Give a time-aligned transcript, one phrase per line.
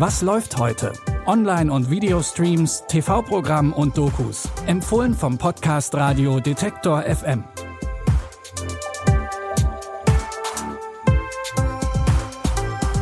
[0.00, 0.94] Was läuft heute?
[1.26, 4.48] Online- und Videostreams, TV-Programm und Dokus.
[4.64, 7.44] Empfohlen vom Podcast Radio Detektor FM.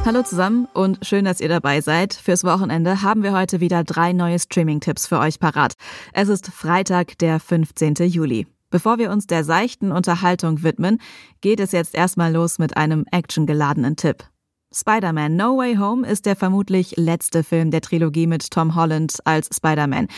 [0.04, 2.14] Hallo zusammen und schön, dass ihr dabei seid.
[2.14, 5.74] Fürs Wochenende haben wir heute wieder drei neue Streaming-Tipps für euch parat.
[6.12, 7.94] Es ist Freitag, der 15.
[8.08, 8.48] Juli.
[8.70, 11.00] Bevor wir uns der seichten Unterhaltung widmen,
[11.42, 14.24] geht es jetzt erstmal los mit einem actiongeladenen Tipp.
[14.74, 19.48] Spider-Man No Way Home ist der vermutlich letzte Film der Trilogie mit Tom Holland als
[19.54, 20.08] Spider-Man.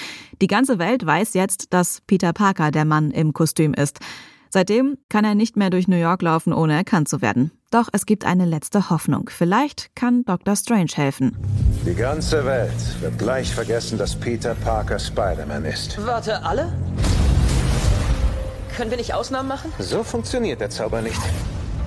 [0.43, 4.01] Die ganze Welt weiß jetzt, dass Peter Parker der Mann im Kostüm ist.
[4.49, 7.53] Seitdem kann er nicht mehr durch New York laufen, ohne erkannt zu werden.
[7.71, 9.31] Doch es gibt eine letzte Hoffnung.
[9.31, 10.57] Vielleicht kann Dr.
[10.57, 11.37] Strange helfen.
[11.87, 16.05] Die ganze Welt wird gleich vergessen, dass Peter Parker Spider-Man ist.
[16.05, 16.73] Warte, alle?
[18.77, 19.73] Können wir nicht Ausnahmen machen?
[19.79, 21.21] So funktioniert der Zauber nicht.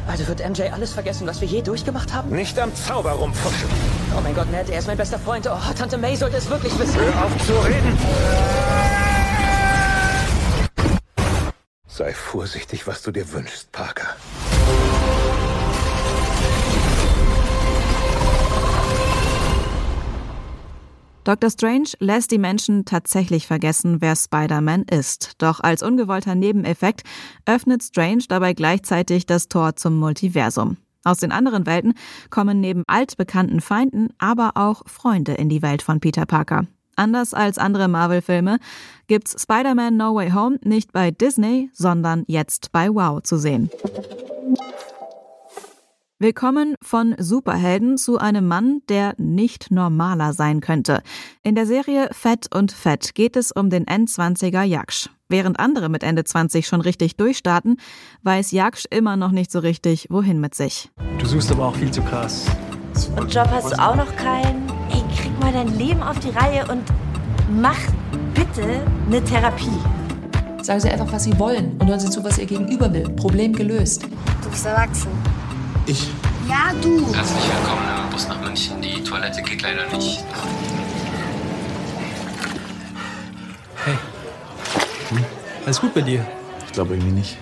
[0.07, 2.29] Also wird MJ alles vergessen, was wir je durchgemacht haben?
[2.35, 3.69] Nicht am Zauber rumfuschen.
[4.17, 5.47] Oh mein Gott, Ned, er ist mein bester Freund.
[5.47, 6.95] Oh, Tante May sollte es wirklich wissen.
[6.95, 7.97] Hör auf zu reden!
[11.87, 14.12] Sei vorsichtig, was du dir wünschst, Parker.
[21.23, 21.49] Dr.
[21.49, 25.33] Strange lässt die Menschen tatsächlich vergessen, wer Spider-Man ist.
[25.37, 27.03] Doch als ungewollter Nebeneffekt
[27.45, 30.77] öffnet Strange dabei gleichzeitig das Tor zum Multiversum.
[31.05, 31.93] Aus den anderen Welten
[32.29, 36.65] kommen neben altbekannten Feinden aber auch Freunde in die Welt von Peter Parker.
[36.95, 38.59] Anders als andere Marvel-Filme
[39.07, 43.69] gibt's Spider-Man No Way Home nicht bei Disney, sondern jetzt bei Wow zu sehen.
[46.23, 51.03] Willkommen von Superhelden zu einem Mann, der nicht normaler sein könnte.
[51.43, 55.09] In der Serie Fett und Fett geht es um den N20er Jaksch.
[55.27, 57.75] Während andere mit Ende 20 schon richtig durchstarten,
[58.21, 60.89] weiß Jaksch immer noch nicht so richtig, wohin mit sich.
[61.19, 62.45] Du suchst aber auch viel zu krass.
[63.17, 64.65] Und Job hast du auch noch keinen?
[64.91, 66.83] Ey, krieg mal dein Leben auf die Reihe und
[67.61, 67.79] mach
[68.33, 69.77] bitte eine Therapie.
[70.61, 73.09] Sagen Sie einfach, was Sie wollen und hören Sie zu, was Ihr Gegenüber will.
[73.09, 74.03] Problem gelöst.
[74.41, 75.11] Du bist erwachsen.
[75.85, 76.09] Ich?
[76.47, 77.13] Ja, du.
[77.13, 78.81] Herzlich willkommen im Bus nach München.
[78.81, 80.23] Die Toilette geht leider nicht.
[83.83, 83.97] Hey.
[85.09, 85.25] Hm?
[85.65, 86.25] Alles gut bei dir?
[86.65, 87.37] Ich glaube irgendwie nicht.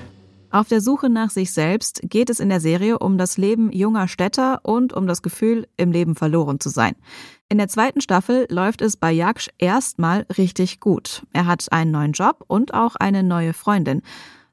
[0.49, 4.07] Auf der Suche nach sich selbst geht es in der Serie um das Leben junger
[4.07, 6.95] Städter und um das Gefühl, im Leben verloren zu sein.
[7.47, 11.27] In der zweiten Staffel läuft es bei Jaksch erstmal richtig gut.
[11.31, 14.01] Er hat einen neuen Job und auch eine neue Freundin.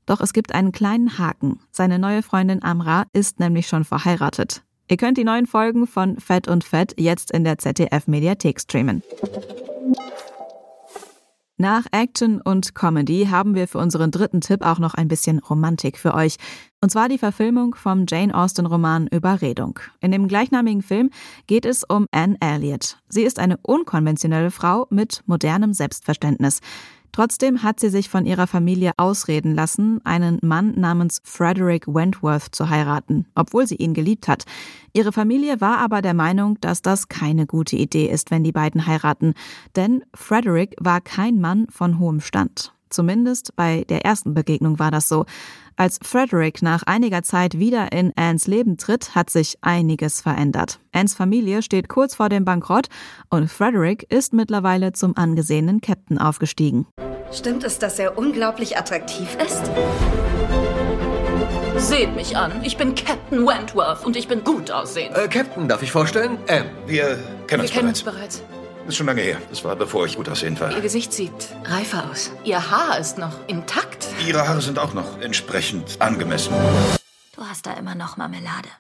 [0.09, 1.61] Doch es gibt einen kleinen Haken.
[1.71, 4.63] Seine neue Freundin Amra ist nämlich schon verheiratet.
[4.89, 9.03] Ihr könnt die neuen Folgen von Fett und Fett jetzt in der ZDF-Mediathek streamen.
[11.59, 15.99] Nach Action und Comedy haben wir für unseren dritten Tipp auch noch ein bisschen Romantik
[15.99, 16.37] für euch.
[16.81, 19.79] Und zwar die Verfilmung vom Jane Austen-Roman Überredung.
[20.01, 21.11] In dem gleichnamigen Film
[21.49, 22.99] geht es um Anne Elliot.
[23.09, 26.61] Sie ist eine unkonventionelle Frau mit modernem Selbstverständnis.
[27.13, 32.69] Trotzdem hat sie sich von ihrer Familie ausreden lassen, einen Mann namens Frederick Wentworth zu
[32.69, 34.45] heiraten, obwohl sie ihn geliebt hat.
[34.93, 38.87] Ihre Familie war aber der Meinung, dass das keine gute Idee ist, wenn die beiden
[38.87, 39.35] heiraten,
[39.77, 42.73] denn Frederick war kein Mann von hohem Stand.
[42.91, 45.27] Zumindest bei der ersten Begegnung war das so.
[45.77, 50.81] Als Frederick nach einiger Zeit wieder in Annes Leben tritt, hat sich einiges verändert.
[50.93, 52.89] Annes Familie steht kurz vor dem Bankrott
[53.31, 56.87] und Frederick ist mittlerweile zum angesehenen Captain aufgestiegen.
[57.31, 59.71] Stimmt es, dass er unglaublich attraktiv ist?
[61.77, 62.51] Seht mich an.
[62.65, 65.17] Ich bin Captain Wentworth und ich bin gut aussehend.
[65.17, 66.39] Äh, Captain, darf ich vorstellen?
[66.49, 68.43] Ähm, wir kennen Wir uns kennen uns bereits.
[68.89, 69.37] Ist schon lange her.
[69.51, 70.73] Das war bevor ich gut aussehend war.
[70.73, 72.33] Ihr Gesicht sieht reifer aus.
[72.45, 74.09] Ihr Haar ist noch intakt.
[74.27, 76.55] Ihre Haare sind auch noch entsprechend angemessen.
[77.37, 78.71] Du hast da immer noch Marmelade.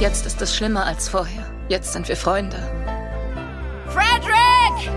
[0.00, 1.44] Jetzt ist es schlimmer als vorher.
[1.68, 2.56] Jetzt sind wir Freunde.
[3.88, 4.92] Frederick!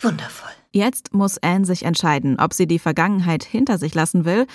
[0.00, 0.50] Wundervoll.
[0.72, 4.46] Jetzt muss Anne sich entscheiden, ob sie die Vergangenheit hinter sich lassen will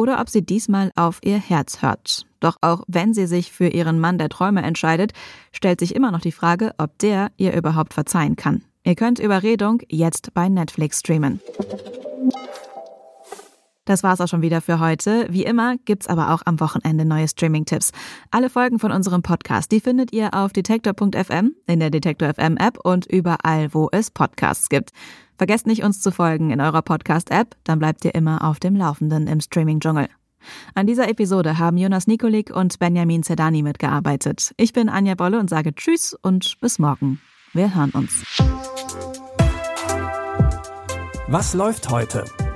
[0.00, 2.24] oder ob sie diesmal auf ihr Herz hört.
[2.40, 5.12] Doch auch wenn sie sich für ihren Mann der Träume entscheidet,
[5.52, 8.64] stellt sich immer noch die Frage, ob der ihr überhaupt verzeihen kann.
[8.82, 11.40] Ihr könnt Überredung jetzt bei Netflix streamen.
[13.84, 15.26] Das war's auch schon wieder für heute.
[15.30, 17.92] Wie immer gibt's aber auch am Wochenende neue Streaming-Tipps.
[18.30, 22.78] Alle Folgen von unserem Podcast, die findet ihr auf detektor.fm, in der Detektor FM App
[22.84, 24.90] und überall, wo es Podcasts gibt.
[25.38, 29.26] Vergesst nicht, uns zu folgen in eurer Podcast-App, dann bleibt ihr immer auf dem Laufenden
[29.26, 30.08] im Streaming-Dschungel.
[30.74, 34.52] An dieser Episode haben Jonas Nikolik und Benjamin Zedani mitgearbeitet.
[34.56, 37.20] Ich bin Anja Bolle und sage Tschüss und bis morgen.
[37.52, 38.24] Wir hören uns.
[41.28, 42.24] Was läuft heute?